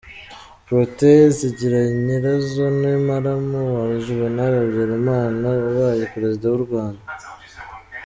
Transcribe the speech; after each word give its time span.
Protais 0.65 1.31
Zigiranyirazo 1.39 2.65
ni 2.79 2.93
muramu 3.05 3.59
wa 3.75 3.85
Juvenal 4.03 4.53
Habyarima 4.59 5.13
wabaye 5.61 6.03
Perezida 6.13 6.45
w’u 6.49 6.61
Rwanda. 6.65 7.03